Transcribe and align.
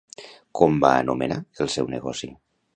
Com 0.59 0.79
va 0.85 0.93
anomenar 1.03 1.39
el 1.67 1.71
seu 1.77 1.95
negoci? 1.97 2.35